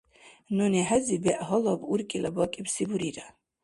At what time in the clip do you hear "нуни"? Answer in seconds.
0.55-0.81